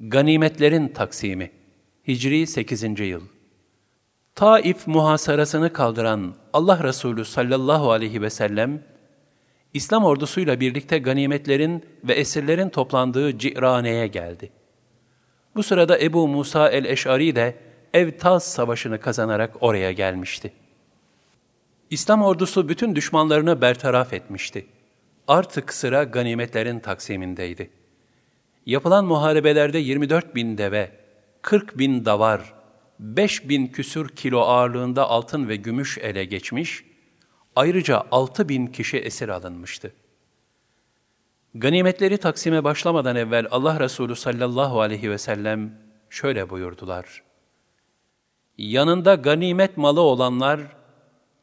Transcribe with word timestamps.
Ganimetlerin 0.00 0.88
taksimi 0.88 1.50
Hicri 2.08 2.46
8. 2.46 3.00
yıl 3.00 3.22
Taif 4.34 4.86
muhasarasını 4.86 5.72
kaldıran 5.72 6.34
Allah 6.52 6.84
Resulü 6.84 7.24
sallallahu 7.24 7.92
aleyhi 7.92 8.22
ve 8.22 8.30
sellem, 8.30 8.82
İslam 9.74 10.04
ordusuyla 10.04 10.60
birlikte 10.60 10.98
ganimetlerin 10.98 11.84
ve 12.04 12.12
esirlerin 12.12 12.68
toplandığı 12.68 13.38
Cirane'ye 13.38 14.06
geldi. 14.06 14.50
Bu 15.56 15.62
sırada 15.62 16.00
Ebu 16.00 16.28
Musa 16.28 16.68
el-Eş'ari 16.68 17.36
de 17.36 17.54
Evtaz 17.94 18.44
Savaşı'nı 18.44 19.00
kazanarak 19.00 19.62
oraya 19.62 19.92
gelmişti. 19.92 20.52
İslam 21.90 22.22
ordusu 22.22 22.68
bütün 22.68 22.96
düşmanlarını 22.96 23.60
bertaraf 23.60 24.12
etmişti. 24.12 24.66
Artık 25.28 25.74
sıra 25.74 26.04
ganimetlerin 26.04 26.78
taksimindeydi. 26.78 27.70
Yapılan 28.68 29.04
muharebelerde 29.04 29.78
24 29.78 30.34
bin 30.34 30.58
deve, 30.58 30.90
40 31.42 31.78
bin 31.78 32.04
davar, 32.04 32.54
5 32.98 33.48
bin 33.48 33.66
küsür 33.66 34.08
kilo 34.08 34.40
ağırlığında 34.40 35.08
altın 35.08 35.48
ve 35.48 35.56
gümüş 35.56 35.98
ele 35.98 36.24
geçmiş, 36.24 36.84
ayrıca 37.56 38.02
6 38.10 38.48
bin 38.48 38.66
kişi 38.66 38.98
esir 38.98 39.28
alınmıştı. 39.28 39.92
Ganimetleri 41.54 42.18
taksime 42.18 42.64
başlamadan 42.64 43.16
evvel 43.16 43.46
Allah 43.50 43.80
Resulü 43.80 44.16
sallallahu 44.16 44.80
aleyhi 44.80 45.10
ve 45.10 45.18
sellem 45.18 45.78
şöyle 46.10 46.50
buyurdular. 46.50 47.22
Yanında 48.58 49.14
ganimet 49.14 49.76
malı 49.76 50.00
olanlar, 50.00 50.60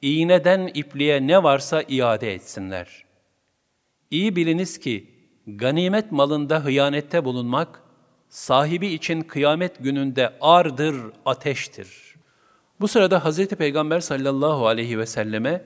iğneden 0.01 0.71
ipliğe 0.73 1.27
ne 1.27 1.43
varsa 1.43 1.83
iade 1.87 2.33
etsinler. 2.33 3.05
İyi 4.11 4.35
biliniz 4.35 4.79
ki, 4.79 5.14
ganimet 5.47 6.11
malında 6.11 6.65
hıyanette 6.65 7.25
bulunmak, 7.25 7.81
sahibi 8.29 8.87
için 8.87 9.21
kıyamet 9.21 9.83
gününde 9.83 10.33
ardır, 10.41 10.95
ateştir. 11.25 12.15
Bu 12.79 12.87
sırada 12.87 13.25
Hz. 13.25 13.47
Peygamber 13.47 13.99
sallallahu 13.99 14.67
aleyhi 14.67 14.99
ve 14.99 15.05
selleme, 15.05 15.65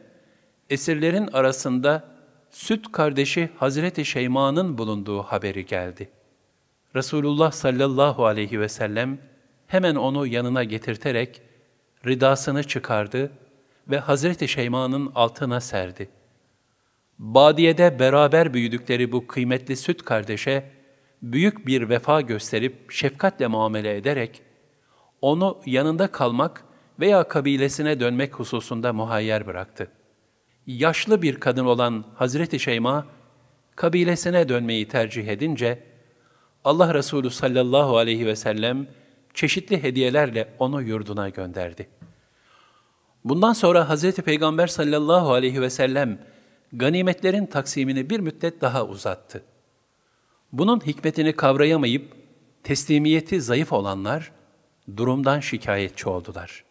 esirlerin 0.70 1.28
arasında 1.28 2.04
süt 2.52 2.92
kardeşi 2.92 3.50
Hazreti 3.58 4.06
Şeyma'nın 4.06 4.78
bulunduğu 4.78 5.22
haberi 5.22 5.66
geldi. 5.66 6.10
Resulullah 6.96 7.52
sallallahu 7.52 8.26
aleyhi 8.26 8.60
ve 8.60 8.70
sellem 8.70 9.20
hemen 9.68 9.96
onu 9.96 10.28
yanına 10.28 10.64
getirterek 10.64 11.42
ridasını 12.06 12.64
çıkardı 12.64 13.32
ve 13.88 14.00
Hazreti 14.00 14.48
Şeyma'nın 14.48 15.12
altına 15.16 15.62
serdi. 15.62 16.10
Badiyede 17.20 18.00
beraber 18.00 18.54
büyüdükleri 18.54 19.12
bu 19.12 19.28
kıymetli 19.28 19.76
süt 19.76 20.04
kardeşe 20.04 20.72
büyük 21.22 21.68
bir 21.68 21.90
vefa 21.90 22.22
gösterip 22.22 22.92
şefkatle 22.92 23.48
muamele 23.48 23.98
ederek 23.98 24.42
onu 25.22 25.62
yanında 25.66 26.08
kalmak 26.08 26.64
veya 27.00 27.28
kabilesine 27.28 28.00
dönmek 28.00 28.34
hususunda 28.34 28.94
muhayyer 28.94 29.48
bıraktı. 29.48 29.92
Yaşlı 30.68 31.22
bir 31.22 31.40
kadın 31.40 31.66
olan 31.66 32.06
Hazreti 32.16 32.60
Şeyma, 32.60 33.06
kabilesine 33.76 34.50
dönmeyi 34.50 34.88
tercih 34.88 35.28
edince, 35.28 35.84
Allah 36.64 36.94
Resulü 36.94 37.30
sallallahu 37.30 37.98
aleyhi 37.98 38.26
ve 38.26 38.36
sellem 38.36 38.88
çeşitli 39.34 39.84
hediyelerle 39.84 40.54
onu 40.60 40.82
yurduna 40.82 41.30
gönderdi. 41.30 41.90
Bundan 43.24 43.54
sonra 43.54 43.90
Hazreti 43.90 44.22
Peygamber 44.22 44.68
sallallahu 44.68 45.34
aleyhi 45.34 45.62
ve 45.62 45.70
sellem 45.70 46.20
ganimetlerin 46.74 47.46
taksimini 47.46 48.10
bir 48.10 48.20
müddet 48.20 48.62
daha 48.62 48.86
uzattı. 48.86 49.44
Bunun 50.52 50.80
hikmetini 50.80 51.34
kavrayamayıp 51.34 52.14
teslimiyeti 52.64 53.42
zayıf 53.42 53.74
olanlar 53.74 54.32
durumdan 54.98 55.40
şikayetçi 55.40 56.10
oldular. 56.10 56.64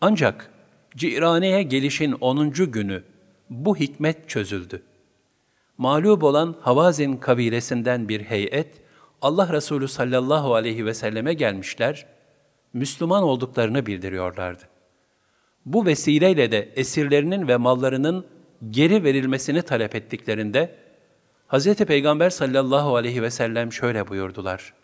Ancak 0.00 0.50
Cirane'ye 0.96 1.62
gelişin 1.62 2.12
10. 2.12 2.50
günü 2.50 3.02
bu 3.50 3.76
hikmet 3.76 4.28
çözüldü. 4.28 4.82
Mağlup 5.78 6.24
olan 6.24 6.56
Havazin 6.60 7.16
kabilesinden 7.16 8.08
bir 8.08 8.20
heyet, 8.20 8.80
Allah 9.22 9.52
Resulü 9.52 9.88
sallallahu 9.88 10.54
aleyhi 10.54 10.86
ve 10.86 10.94
selleme 10.94 11.34
gelmişler, 11.34 12.06
Müslüman 12.72 13.22
olduklarını 13.22 13.86
bildiriyorlardı. 13.86 14.62
Bu 15.66 15.86
vesileyle 15.86 16.52
de 16.52 16.72
esirlerinin 16.76 17.48
ve 17.48 17.56
mallarının 17.56 18.26
geri 18.70 19.04
verilmesini 19.04 19.62
talep 19.62 19.94
ettiklerinde, 19.94 20.74
Hz. 21.48 21.74
Peygamber 21.74 22.30
sallallahu 22.30 22.96
aleyhi 22.96 23.22
ve 23.22 23.30
sellem 23.30 23.72
şöyle 23.72 24.08
buyurdular. 24.08 24.74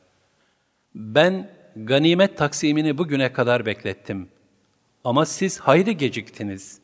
Ben 0.94 1.50
ganimet 1.76 2.38
taksimini 2.38 2.98
bugüne 2.98 3.32
kadar 3.32 3.66
beklettim. 3.66 4.28
Ama 5.04 5.26
siz 5.26 5.58
hayli 5.58 5.96
geciktiniz. 5.96 6.78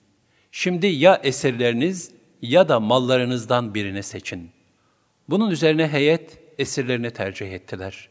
Şimdi 0.52 0.86
ya 0.86 1.20
esirleriniz 1.22 2.12
ya 2.42 2.68
da 2.68 2.80
mallarınızdan 2.80 3.74
birini 3.74 4.02
seçin. 4.02 4.50
Bunun 5.28 5.50
üzerine 5.50 5.88
heyet 5.88 6.38
esirlerini 6.58 7.10
tercih 7.10 7.52
ettiler. 7.52 8.08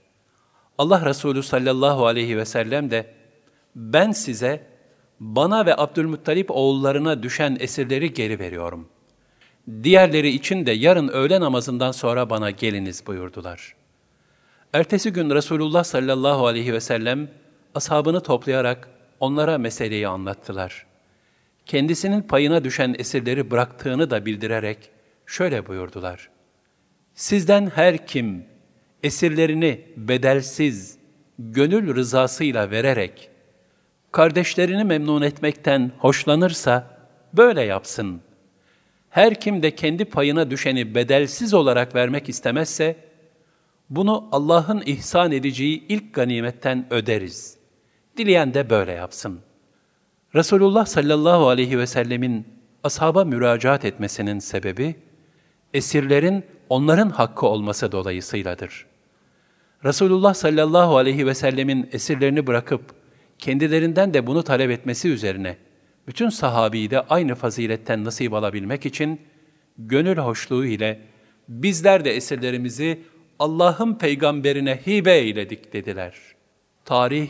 Allah 0.77 1.05
Resulü 1.05 1.43
sallallahu 1.43 2.05
aleyhi 2.05 2.37
ve 2.37 2.45
sellem 2.45 2.91
de 2.91 3.13
ben 3.75 4.11
size 4.11 4.63
bana 5.19 5.65
ve 5.65 5.77
Abdülmuttalip 5.77 6.51
oğullarına 6.51 7.23
düşen 7.23 7.57
esirleri 7.59 8.13
geri 8.13 8.39
veriyorum. 8.39 8.87
Diğerleri 9.83 10.29
için 10.29 10.65
de 10.65 10.71
yarın 10.71 11.07
öğle 11.07 11.39
namazından 11.39 11.91
sonra 11.91 12.29
bana 12.29 12.51
geliniz 12.51 13.07
buyurdular. 13.07 13.75
Ertesi 14.73 15.13
gün 15.13 15.29
Resulullah 15.29 15.83
sallallahu 15.83 16.47
aleyhi 16.47 16.73
ve 16.73 16.79
sellem 16.79 17.29
ashabını 17.75 18.23
toplayarak 18.23 18.89
onlara 19.19 19.57
meseleyi 19.57 20.07
anlattılar. 20.07 20.85
Kendisinin 21.65 22.21
payına 22.21 22.63
düşen 22.63 22.95
esirleri 22.99 23.51
bıraktığını 23.51 24.09
da 24.09 24.25
bildirerek 24.25 24.89
şöyle 25.25 25.67
buyurdular. 25.67 26.29
Sizden 27.13 27.71
her 27.75 28.07
kim 28.07 28.45
esirlerini 29.03 29.85
bedelsiz, 29.97 30.97
gönül 31.39 31.95
rızasıyla 31.95 32.71
vererek, 32.71 33.29
kardeşlerini 34.11 34.83
memnun 34.83 35.21
etmekten 35.21 35.91
hoşlanırsa 35.97 36.97
böyle 37.33 37.61
yapsın. 37.61 38.21
Her 39.09 39.39
kim 39.39 39.63
de 39.63 39.75
kendi 39.75 40.05
payına 40.05 40.51
düşeni 40.51 40.95
bedelsiz 40.95 41.53
olarak 41.53 41.95
vermek 41.95 42.29
istemezse, 42.29 42.95
bunu 43.89 44.27
Allah'ın 44.31 44.83
ihsan 44.85 45.31
edeceği 45.31 45.87
ilk 45.87 46.13
ganimetten 46.13 46.85
öderiz. 46.89 47.57
Dileyen 48.17 48.53
de 48.53 48.69
böyle 48.69 48.91
yapsın. 48.91 49.39
Resulullah 50.35 50.85
sallallahu 50.85 51.47
aleyhi 51.47 51.79
ve 51.79 51.87
sellemin 51.87 52.47
ashaba 52.83 53.25
müracaat 53.25 53.85
etmesinin 53.85 54.39
sebebi, 54.39 54.95
esirlerin 55.73 56.45
onların 56.69 57.09
hakkı 57.09 57.45
olması 57.45 57.91
dolayısıyladır. 57.91 58.85
Resulullah 59.85 60.33
sallallahu 60.33 60.97
aleyhi 60.97 61.27
ve 61.27 61.33
sellemin 61.33 61.89
esirlerini 61.91 62.47
bırakıp 62.47 62.81
kendilerinden 63.39 64.13
de 64.13 64.27
bunu 64.27 64.43
talep 64.43 64.71
etmesi 64.71 65.09
üzerine 65.09 65.57
bütün 66.07 66.29
sahabiyi 66.29 66.89
de 66.89 67.01
aynı 67.01 67.35
faziletten 67.35 68.03
nasip 68.03 68.33
alabilmek 68.33 68.85
için 68.85 69.21
gönül 69.77 70.17
hoşluğu 70.17 70.65
ile 70.65 71.01
bizler 71.47 72.05
de 72.05 72.15
esirlerimizi 72.15 73.03
Allah'ın 73.39 73.93
peygamberine 73.93 74.79
hibe 74.87 75.13
eyledik 75.13 75.73
dediler. 75.73 76.15
Tarih 76.85 77.29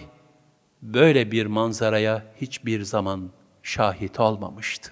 böyle 0.82 1.32
bir 1.32 1.46
manzaraya 1.46 2.24
hiçbir 2.42 2.82
zaman 2.82 3.30
şahit 3.64 4.20
olmamıştı. 4.20 4.92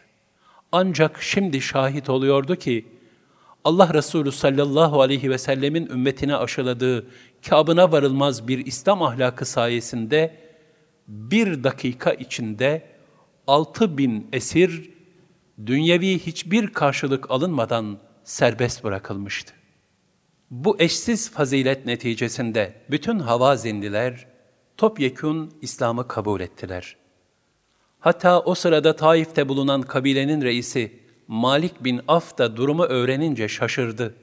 Ancak 0.71 1.21
şimdi 1.21 1.61
şahit 1.61 2.09
oluyordu 2.09 2.55
ki 2.55 2.85
Allah 3.63 3.93
Resulü 3.93 4.31
sallallahu 4.31 5.01
aleyhi 5.01 5.29
ve 5.29 5.37
sellemin 5.37 5.85
ümmetine 5.87 6.35
aşıladığı 6.35 7.07
kabına 7.49 7.91
varılmaz 7.91 8.47
bir 8.47 8.65
İslam 8.65 9.03
ahlakı 9.03 9.45
sayesinde 9.45 10.44
bir 11.07 11.63
dakika 11.63 12.13
içinde 12.13 12.83
altı 13.47 13.97
bin 13.97 14.27
esir 14.33 14.89
dünyevi 15.65 16.19
hiçbir 16.19 16.67
karşılık 16.67 17.31
alınmadan 17.31 17.97
serbest 18.23 18.83
bırakılmıştı. 18.83 19.53
Bu 20.51 20.75
eşsiz 20.79 21.31
fazilet 21.31 21.85
neticesinde 21.85 22.73
bütün 22.91 23.19
havazindiler 23.19 24.27
topyekun 24.77 25.53
İslam'ı 25.61 26.07
kabul 26.07 26.41
ettiler. 26.41 26.95
Hatta 27.99 28.39
o 28.39 28.55
sırada 28.55 28.95
Taif'te 28.95 29.49
bulunan 29.49 29.81
kabilenin 29.81 30.41
reisi 30.41 30.99
Malik 31.27 31.83
bin 31.83 32.01
Af 32.07 32.37
da 32.37 32.57
durumu 32.57 32.83
öğrenince 32.83 33.47
şaşırdı 33.47 34.15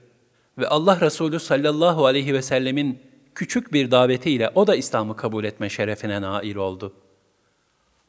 ve 0.59 0.69
Allah 0.69 1.01
Resulü 1.01 1.41
sallallahu 1.41 2.07
aleyhi 2.07 2.35
ve 2.35 2.43
sellemin 2.43 3.12
küçük 3.35 3.73
bir 3.73 3.91
davetiyle 3.91 4.51
o 4.55 4.67
da 4.67 4.77
İslam'ı 4.77 5.17
kabul 5.17 5.45
etme 5.45 5.69
şerefine 5.69 6.23
nail 6.23 6.57
oldu. 6.57 6.95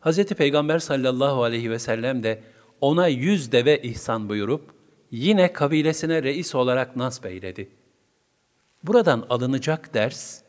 Hz. 0.01 0.25
Peygamber 0.25 0.79
sallallahu 0.79 1.43
aleyhi 1.43 1.71
ve 1.71 1.79
sellem 1.79 2.23
de 2.23 2.43
ona 2.81 3.07
yüz 3.07 3.51
deve 3.51 3.81
ihsan 3.81 4.29
buyurup 4.29 4.71
yine 5.11 5.53
kabilesine 5.53 6.23
reis 6.23 6.55
olarak 6.55 6.95
nasp 6.95 7.25
eyledi. 7.25 7.69
Buradan 8.83 9.25
alınacak 9.29 9.93
ders, 9.93 10.41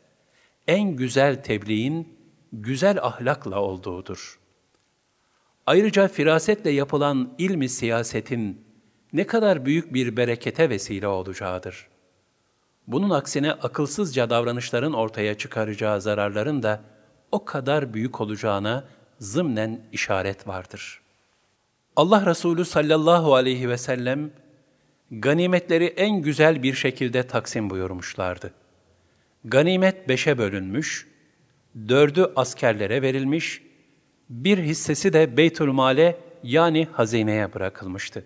en 0.67 0.95
güzel 0.95 1.43
tebliğin 1.43 2.17
güzel 2.53 2.97
ahlakla 3.01 3.61
olduğudur. 3.61 4.39
Ayrıca 5.65 6.07
firasetle 6.07 6.69
yapılan 6.69 7.33
ilmi 7.37 7.69
siyasetin 7.69 8.65
ne 9.13 9.27
kadar 9.27 9.65
büyük 9.65 9.93
bir 9.93 10.17
berekete 10.17 10.69
vesile 10.69 11.07
olacağıdır. 11.07 11.87
Bunun 12.87 13.09
aksine 13.09 13.51
akılsızca 13.51 14.29
davranışların 14.29 14.93
ortaya 14.93 15.37
çıkaracağı 15.37 16.01
zararların 16.01 16.63
da 16.63 16.81
o 17.31 17.45
kadar 17.45 17.93
büyük 17.93 18.21
olacağına 18.21 18.83
zımnen 19.19 19.81
işaret 19.91 20.47
vardır. 20.47 21.01
Allah 21.95 22.25
Resulü 22.25 22.65
sallallahu 22.65 23.35
aleyhi 23.35 23.69
ve 23.69 23.77
sellem 23.77 24.31
ganimetleri 25.11 25.85
en 25.85 26.21
güzel 26.21 26.63
bir 26.63 26.73
şekilde 26.73 27.23
taksim 27.23 27.69
buyurmuşlardı. 27.69 28.53
Ganimet 29.45 30.09
beşe 30.09 30.37
bölünmüş, 30.37 31.07
dördü 31.87 32.31
askerlere 32.35 33.01
verilmiş, 33.01 33.61
bir 34.29 34.57
hissesi 34.57 35.13
de 35.13 35.37
Beytülmal'e 35.37 36.17
yani 36.43 36.87
hazineye 36.91 37.53
bırakılmıştı. 37.53 38.25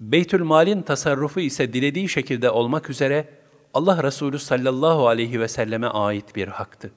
Beytülmal'in 0.00 0.82
tasarrufu 0.82 1.40
ise 1.40 1.72
dilediği 1.72 2.08
şekilde 2.08 2.50
olmak 2.50 2.90
üzere 2.90 3.28
Allah 3.74 4.02
Resulü 4.02 4.38
sallallahu 4.38 5.08
aleyhi 5.08 5.40
ve 5.40 5.48
selleme 5.48 5.86
ait 5.86 6.36
bir 6.36 6.48
haktı. 6.48 6.92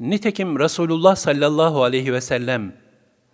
Nitekim 0.00 0.58
Resulullah 0.58 1.16
sallallahu 1.16 1.82
aleyhi 1.82 2.12
ve 2.12 2.20
sellem 2.20 2.76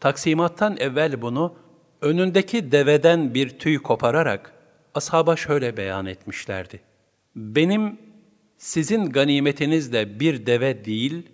taksimattan 0.01 0.77
evvel 0.77 1.23
bunu 1.23 1.55
önündeki 2.01 2.73
deveden 2.73 3.35
bir 3.35 3.59
tüy 3.59 3.79
kopararak 3.79 4.53
ashaba 4.95 5.37
şöyle 5.37 5.77
beyan 5.77 6.07
etmişlerdi. 6.07 6.81
Benim 7.37 7.99
sizin 8.59 9.11
ganimetinizle 9.11 10.21
bir 10.21 10.47
deve 10.47 10.85
değil, 10.85 11.31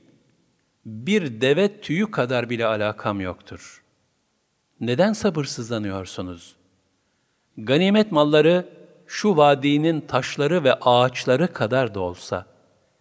bir 0.87 1.41
deve 1.41 1.81
tüyü 1.81 2.11
kadar 2.11 2.51
bile 2.51 2.67
alakam 2.67 3.21
yoktur. 3.21 3.83
Neden 4.81 5.13
sabırsızlanıyorsunuz? 5.13 6.57
Ganimet 7.59 8.13
malları 8.13 8.80
şu 9.13 9.37
vadinin 9.37 10.01
taşları 10.01 10.65
ve 10.65 10.75
ağaçları 10.75 11.53
kadar 11.53 11.95
da 11.95 12.01
olsa 12.01 12.47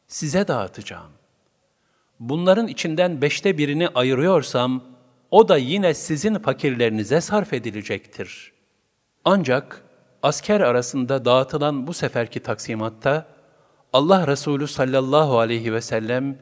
size 0.08 0.48
dağıtacağım. 0.48 1.12
Bunların 2.20 2.68
içinden 2.68 3.22
beşte 3.22 3.58
birini 3.58 3.88
ayırıyorsam, 3.88 4.84
o 5.32 5.50
da 5.50 5.58
yine 5.58 5.94
sizin 5.94 6.36
fakirlerinize 6.36 7.22
sarf 7.22 7.54
edilecektir. 7.54 8.54
Ancak 9.26 9.84
asker 10.24 10.62
arasında 10.62 11.26
dağıtılan 11.26 11.88
bu 11.88 11.94
seferki 11.94 12.40
taksimatta, 12.40 13.26
Allah 13.94 14.28
Resulü 14.28 14.68
sallallahu 14.68 15.40
aleyhi 15.40 15.74
ve 15.74 15.82
sellem, 15.82 16.38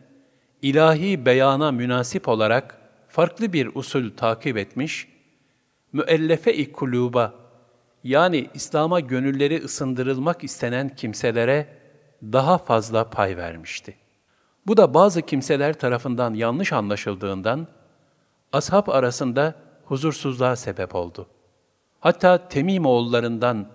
ilahi 0.62 1.26
beyana 1.26 1.72
münasip 1.72 2.28
olarak 2.28 2.78
farklı 3.08 3.54
bir 3.54 3.70
usul 3.76 4.12
takip 4.18 4.58
etmiş, 4.58 5.08
müellefe-i 5.94 6.72
kuluba, 6.72 7.47
yani 8.08 8.50
İslam'a 8.54 9.00
gönülleri 9.00 9.64
ısındırılmak 9.64 10.44
istenen 10.44 10.96
kimselere 10.96 11.68
daha 12.24 12.58
fazla 12.58 13.10
pay 13.10 13.38
vermişti. 13.38 13.96
Bu 14.68 14.78
da 14.78 14.94
bazı 14.94 15.22
kimseler 15.22 15.80
tarafından 15.80 16.34
yanlış 16.34 16.74
anlaşıldığından, 16.74 17.68
ashab 18.54 18.88
arasında 18.88 19.56
huzursuzluğa 19.86 20.56
sebep 20.56 20.96
oldu. 20.96 21.28
Hatta 22.00 22.48
Temim 22.48 22.86
oğullarından 22.86 23.68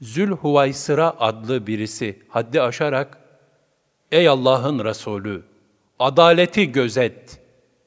Zülhuvaysıra 0.00 1.14
adlı 1.18 1.66
birisi 1.66 2.22
haddi 2.28 2.62
aşarak, 2.62 3.18
Ey 4.12 4.28
Allah'ın 4.28 4.84
Resulü, 4.84 5.42
adaleti 5.98 6.72
gözet 6.72 7.40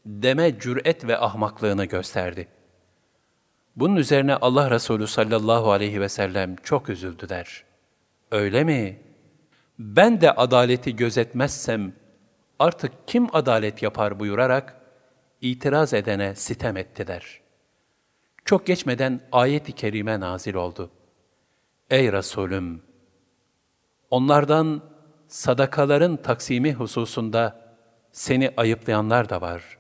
deme 0.06 0.60
cüret 0.60 1.07
ve 1.07 1.18
ahmaklığını 1.18 1.86
gösterdi. 1.86 2.48
Bunun 3.79 3.95
üzerine 3.95 4.35
Allah 4.35 4.71
Resulü 4.71 5.07
sallallahu 5.07 5.71
aleyhi 5.71 6.01
ve 6.01 6.09
sellem 6.09 6.55
çok 6.55 6.89
üzüldü 6.89 7.29
der. 7.29 7.63
Öyle 8.31 8.63
mi? 8.63 8.99
Ben 9.79 10.21
de 10.21 10.31
adaleti 10.31 10.95
gözetmezsem 10.95 11.93
artık 12.59 12.91
kim 13.07 13.35
adalet 13.35 13.83
yapar 13.83 14.19
buyurarak 14.19 14.75
itiraz 15.41 15.93
edene 15.93 16.35
sitem 16.35 16.77
etti 16.77 17.07
der. 17.07 17.41
Çok 18.45 18.65
geçmeden 18.65 19.21
ayet-i 19.31 19.71
kerime 19.71 20.19
nazil 20.19 20.53
oldu. 20.53 20.91
Ey 21.89 22.11
Resulüm! 22.11 22.81
Onlardan 24.09 24.81
sadakaların 25.27 26.17
taksimi 26.17 26.73
hususunda 26.73 27.75
seni 28.11 28.53
ayıplayanlar 28.57 29.29
da 29.29 29.41
var. 29.41 29.78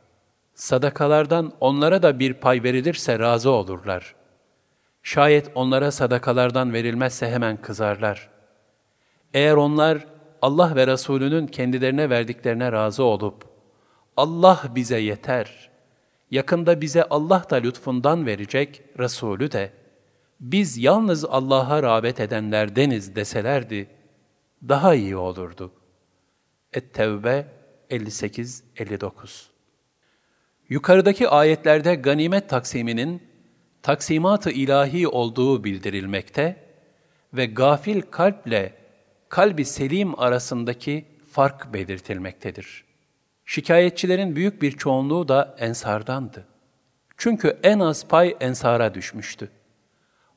Sadakalardan 0.59 1.53
onlara 1.59 2.03
da 2.03 2.19
bir 2.19 2.33
pay 2.33 2.63
verilirse 2.63 3.19
razı 3.19 3.49
olurlar. 3.51 4.15
Şayet 5.03 5.51
onlara 5.55 5.91
sadakalardan 5.91 6.73
verilmezse 6.73 7.29
hemen 7.31 7.57
kızarlar. 7.57 8.29
Eğer 9.33 9.53
onlar 9.53 10.07
Allah 10.41 10.75
ve 10.75 10.87
Resulünün 10.87 11.47
kendilerine 11.47 12.09
verdiklerine 12.09 12.71
razı 12.71 13.03
olup, 13.03 13.45
Allah 14.17 14.63
bize 14.75 14.99
yeter, 14.99 15.69
yakında 16.31 16.81
bize 16.81 17.03
Allah 17.03 17.43
da 17.49 17.55
lütfundan 17.55 18.25
verecek, 18.25 18.83
Resulü 18.99 19.51
de, 19.51 19.71
biz 20.39 20.77
yalnız 20.77 21.25
Allah'a 21.25 21.83
rağbet 21.83 22.19
edenlerdeniz 22.19 23.15
deselerdi, 23.15 23.89
daha 24.69 24.95
iyi 24.95 25.15
olurdu. 25.15 25.71
Et-Tevbe 26.73 27.45
58-59 27.89 29.58
Yukarıdaki 30.69 31.29
ayetlerde 31.29 31.95
ganimet 31.95 32.49
taksiminin 32.49 33.23
taksimat-ı 33.81 34.51
ilahi 34.51 35.07
olduğu 35.07 35.63
bildirilmekte 35.63 36.55
ve 37.33 37.45
gafil 37.45 38.01
kalple 38.01 38.73
kalbi 39.29 39.65
selim 39.65 40.19
arasındaki 40.19 41.05
fark 41.31 41.73
belirtilmektedir. 41.73 42.83
Şikayetçilerin 43.45 44.35
büyük 44.35 44.61
bir 44.61 44.71
çoğunluğu 44.71 45.27
da 45.27 45.55
ensardandı. 45.59 46.45
Çünkü 47.17 47.57
en 47.63 47.79
az 47.79 48.07
pay 48.07 48.37
ensara 48.39 48.93
düşmüştü. 48.93 49.49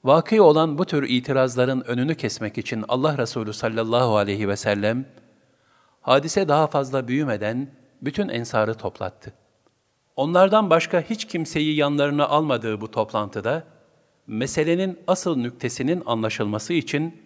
Vakı 0.04 0.42
olan 0.42 0.78
bu 0.78 0.84
tür 0.84 1.08
itirazların 1.08 1.84
önünü 1.86 2.14
kesmek 2.14 2.58
için 2.58 2.84
Allah 2.88 3.18
Resulü 3.18 3.52
sallallahu 3.52 4.16
aleyhi 4.16 4.48
ve 4.48 4.56
sellem, 4.56 5.04
hadise 6.00 6.48
daha 6.48 6.66
fazla 6.66 7.08
büyümeden 7.08 7.70
bütün 8.02 8.28
ensarı 8.28 8.74
toplattı. 8.74 9.41
Onlardan 10.16 10.70
başka 10.70 11.00
hiç 11.00 11.24
kimseyi 11.24 11.76
yanlarına 11.76 12.26
almadığı 12.26 12.80
bu 12.80 12.90
toplantıda, 12.90 13.64
meselenin 14.26 14.98
asıl 15.06 15.36
nüktesinin 15.36 16.02
anlaşılması 16.06 16.72
için 16.72 17.22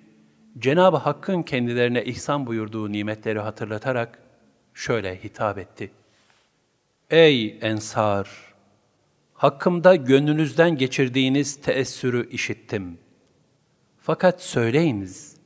Cenab-ı 0.58 0.96
Hakk'ın 0.96 1.42
kendilerine 1.42 2.04
ihsan 2.04 2.46
buyurduğu 2.46 2.92
nimetleri 2.92 3.38
hatırlatarak 3.38 4.18
şöyle 4.74 5.24
hitap 5.24 5.58
etti. 5.58 5.90
Ey 7.10 7.58
ensar! 7.60 8.28
Hakkımda 9.34 9.96
gönlünüzden 9.96 10.76
geçirdiğiniz 10.76 11.60
teessürü 11.60 12.30
işittim. 12.30 12.98
Fakat 13.98 14.42
söyleyiniz, 14.42 15.36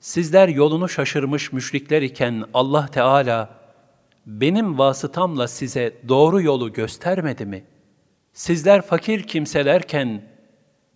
sizler 0.00 0.48
yolunu 0.48 0.88
şaşırmış 0.88 1.52
müşrikler 1.52 2.02
iken 2.02 2.44
Allah 2.54 2.86
Teala 2.86 3.65
benim 4.26 4.78
vasıtamla 4.78 5.48
size 5.48 5.96
doğru 6.08 6.42
yolu 6.42 6.72
göstermedi 6.72 7.46
mi? 7.46 7.64
Sizler 8.32 8.82
fakir 8.82 9.22
kimselerken 9.22 10.22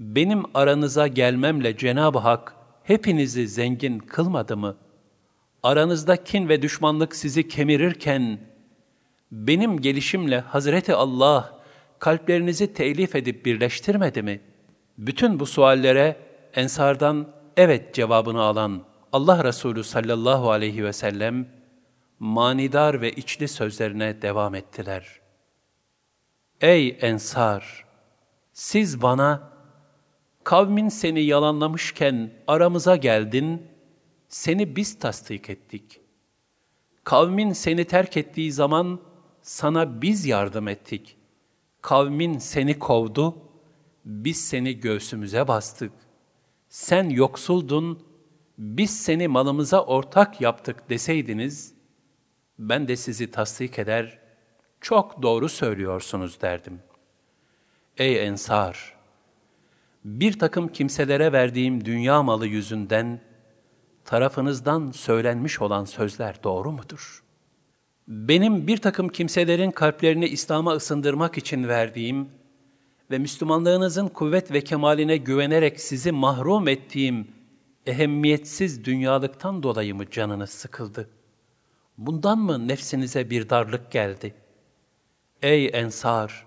benim 0.00 0.42
aranıza 0.54 1.06
gelmemle 1.06 1.76
Cenab-ı 1.76 2.18
Hak 2.18 2.54
hepinizi 2.84 3.48
zengin 3.48 3.98
kılmadı 3.98 4.56
mı? 4.56 4.76
Aranızda 5.62 6.24
kin 6.24 6.48
ve 6.48 6.62
düşmanlık 6.62 7.16
sizi 7.16 7.48
kemirirken 7.48 8.38
benim 9.32 9.80
gelişimle 9.80 10.40
Hazreti 10.40 10.94
Allah 10.94 11.60
kalplerinizi 11.98 12.74
telif 12.74 13.16
edip 13.16 13.46
birleştirmedi 13.46 14.22
mi? 14.22 14.40
Bütün 14.98 15.40
bu 15.40 15.46
suallere 15.46 16.16
Ensardan 16.54 17.26
evet 17.56 17.94
cevabını 17.94 18.42
alan 18.42 18.82
Allah 19.12 19.44
Resulü 19.44 19.84
sallallahu 19.84 20.50
aleyhi 20.50 20.84
ve 20.84 20.92
sellem 20.92 21.59
manidar 22.20 23.00
ve 23.00 23.12
içli 23.12 23.48
sözlerine 23.48 24.22
devam 24.22 24.54
ettiler. 24.54 25.20
Ey 26.60 26.98
Ensar! 27.00 27.84
Siz 28.52 29.02
bana, 29.02 29.52
kavmin 30.44 30.88
seni 30.88 31.22
yalanlamışken 31.22 32.30
aramıza 32.46 32.96
geldin, 32.96 33.66
seni 34.28 34.76
biz 34.76 34.98
tasdik 34.98 35.50
ettik. 35.50 36.00
Kavmin 37.04 37.52
seni 37.52 37.84
terk 37.84 38.16
ettiği 38.16 38.52
zaman 38.52 39.00
sana 39.42 40.02
biz 40.02 40.26
yardım 40.26 40.68
ettik. 40.68 41.16
Kavmin 41.82 42.38
seni 42.38 42.78
kovdu, 42.78 43.38
biz 44.04 44.48
seni 44.48 44.80
göğsümüze 44.80 45.48
bastık. 45.48 45.92
Sen 46.68 47.08
yoksuldun, 47.08 48.06
biz 48.58 49.02
seni 49.02 49.28
malımıza 49.28 49.84
ortak 49.84 50.40
yaptık 50.40 50.90
deseydiniz, 50.90 51.79
ben 52.60 52.88
de 52.88 52.96
sizi 52.96 53.30
tasdik 53.30 53.78
eder, 53.78 54.18
çok 54.80 55.22
doğru 55.22 55.48
söylüyorsunuz 55.48 56.40
derdim. 56.40 56.80
Ey 57.96 58.26
Ensar! 58.26 58.96
Bir 60.04 60.38
takım 60.38 60.68
kimselere 60.68 61.32
verdiğim 61.32 61.84
dünya 61.84 62.22
malı 62.22 62.46
yüzünden 62.46 63.20
tarafınızdan 64.04 64.90
söylenmiş 64.90 65.60
olan 65.60 65.84
sözler 65.84 66.42
doğru 66.44 66.72
mudur? 66.72 67.22
Benim 68.08 68.66
bir 68.66 68.76
takım 68.76 69.08
kimselerin 69.08 69.70
kalplerini 69.70 70.26
İslam'a 70.28 70.72
ısındırmak 70.72 71.38
için 71.38 71.68
verdiğim 71.68 72.28
ve 73.10 73.18
Müslümanlığınızın 73.18 74.08
kuvvet 74.08 74.52
ve 74.52 74.64
kemaline 74.64 75.16
güvenerek 75.16 75.80
sizi 75.80 76.12
mahrum 76.12 76.68
ettiğim 76.68 77.28
ehemmiyetsiz 77.86 78.84
dünyalıktan 78.84 79.62
dolayı 79.62 79.94
mı 79.94 80.10
canınız 80.10 80.50
sıkıldı? 80.50 81.08
Bundan 82.00 82.38
mı 82.38 82.68
nefsinize 82.68 83.30
bir 83.30 83.48
darlık 83.48 83.90
geldi? 83.90 84.34
Ey 85.42 85.70
ensar! 85.72 86.46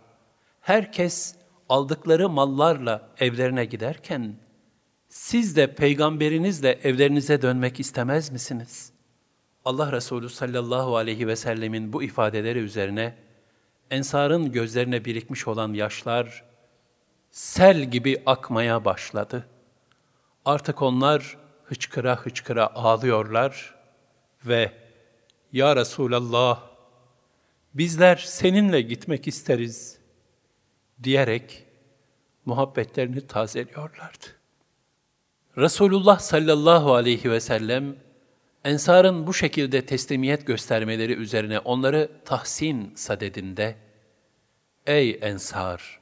Herkes 0.62 1.36
aldıkları 1.69 2.29
mallarla 2.29 3.10
evlerine 3.19 3.65
giderken, 3.65 4.36
siz 5.10 5.55
de 5.55 5.75
peygamberinizle 5.75 6.72
evlerinize 6.83 7.41
dönmek 7.41 7.79
istemez 7.79 8.31
misiniz? 8.31 8.91
Allah 9.65 9.91
Resulü 9.91 10.29
sallallahu 10.29 10.98
aleyhi 10.98 11.27
ve 11.27 11.36
sellemin 11.36 11.93
bu 11.93 12.03
ifadeleri 12.03 12.60
üzerine, 12.60 13.15
ensarın 13.91 14.51
gözlerine 14.51 15.05
birikmiş 15.05 15.48
olan 15.48 15.74
yaşlar, 15.74 16.43
sel 17.31 17.83
gibi 17.83 18.24
akmaya 18.25 18.86
başladı. 18.86 19.48
Artık 20.45 20.81
onlar 20.81 21.38
hıçkıra 21.63 22.15
hıçkıra 22.15 22.67
ağlıyorlar 22.67 23.75
ve 24.45 24.83
Ya 25.53 25.75
Resulallah, 25.75 26.63
bizler 27.74 28.15
seninle 28.15 28.81
gitmek 28.81 29.27
isteriz 29.27 29.98
diyerek 31.03 31.63
muhabbetlerini 32.45 33.27
tazeliyorlardı. 33.27 34.25
Resulullah 35.57 36.19
sallallahu 36.19 36.93
aleyhi 36.93 37.31
ve 37.31 37.39
sellem, 37.39 37.95
Ensar'ın 38.63 39.27
bu 39.27 39.33
şekilde 39.33 39.86
teslimiyet 39.86 40.48
göstermeleri 40.48 41.13
üzerine 41.13 41.60
onları 41.60 42.12
tahsin 42.25 42.93
sadedinde, 42.95 43.75
Ey 44.86 45.19
Ensar! 45.22 46.00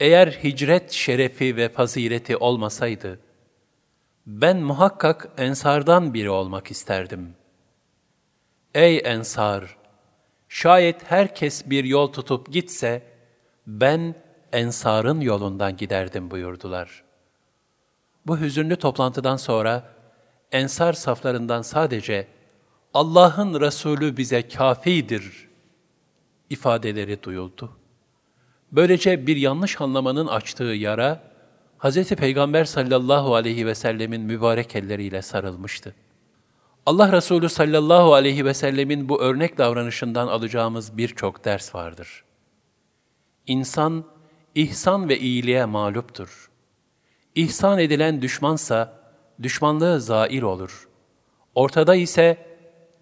Eğer 0.00 0.26
hicret 0.26 0.90
şerefi 0.90 1.56
ve 1.56 1.68
fazileti 1.68 2.36
olmasaydı, 2.36 3.20
ben 4.26 4.56
muhakkak 4.56 5.28
Ensar'dan 5.38 6.14
biri 6.14 6.30
olmak 6.30 6.70
isterdim. 6.70 7.34
Ey 8.74 9.02
Ensar! 9.04 9.76
Şayet 10.48 11.10
herkes 11.10 11.70
bir 11.70 11.84
yol 11.84 12.06
tutup 12.06 12.52
gitse, 12.52 13.02
ben 13.66 14.14
Ensar'ın 14.52 15.20
yolundan 15.20 15.76
giderdim 15.76 16.30
buyurdular. 16.30 17.02
Bu 18.26 18.40
hüzünlü 18.40 18.76
toplantıdan 18.76 19.36
sonra, 19.36 19.94
Ensar 20.52 20.92
saflarından 20.92 21.62
sadece 21.62 22.26
Allah'ın 22.94 23.60
Resulü 23.60 24.16
bize 24.16 24.48
kafidir 24.48 25.48
ifadeleri 26.50 27.22
duyuldu. 27.22 27.70
Böylece 28.72 29.26
bir 29.26 29.36
yanlış 29.36 29.80
anlamanın 29.80 30.26
açtığı 30.26 30.64
yara, 30.64 31.22
Hz. 31.78 32.08
Peygamber 32.08 32.64
sallallahu 32.64 33.34
aleyhi 33.34 33.66
ve 33.66 33.74
sellemin 33.74 34.20
mübarek 34.20 34.76
elleriyle 34.76 35.22
sarılmıştı. 35.22 35.94
Allah 36.86 37.12
Resulü 37.12 37.48
sallallahu 37.48 38.14
aleyhi 38.14 38.44
ve 38.44 38.54
sellemin 38.54 39.08
bu 39.08 39.22
örnek 39.22 39.58
davranışından 39.58 40.26
alacağımız 40.26 40.96
birçok 40.96 41.44
ders 41.44 41.74
vardır. 41.74 42.24
İnsan, 43.46 44.04
ihsan 44.54 45.08
ve 45.08 45.18
iyiliğe 45.18 45.64
mağluptur. 45.64 46.50
İhsan 47.34 47.78
edilen 47.78 48.22
düşmansa, 48.22 49.02
düşmanlığı 49.42 50.00
zail 50.00 50.42
olur. 50.42 50.88
Ortada 51.54 51.94
ise 51.94 52.46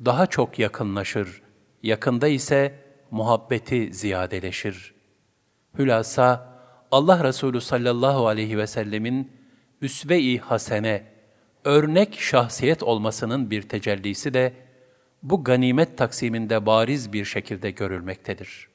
daha 0.04 0.26
çok 0.26 0.58
yakınlaşır, 0.58 1.42
yakında 1.82 2.28
ise 2.28 2.84
muhabbeti 3.10 3.94
ziyadeleşir. 3.94 4.94
Hülasa, 5.78 6.50
Allah 6.90 7.25
Resulü 7.25 7.60
sallallahu 7.60 8.26
aleyhi 8.26 8.58
ve 8.58 8.66
sellemin 8.66 9.32
üsve-i 9.80 10.38
hasene, 10.38 11.10
örnek 11.64 12.21
şahsiyet 12.21 12.83
olmasının 12.83 13.50
bir 13.50 13.62
tecellisi 13.62 14.35
de 14.35 14.52
bu 15.23 15.45
ganimet 15.45 15.99
taksiminde 15.99 16.67
bariz 16.67 17.12
bir 17.12 17.25
şekilde 17.25 17.71
görülmektedir. 17.71 18.69